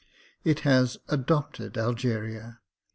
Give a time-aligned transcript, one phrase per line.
[0.43, 2.59] It has adopted Algeria.